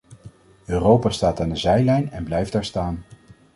Europa 0.65 1.09
staat 1.09 1.39
aan 1.41 1.49
de 1.49 1.55
zijlijn 1.55 2.11
en 2.11 2.23
blijft 2.23 2.51
daar 2.51 2.65
staan. 2.65 3.03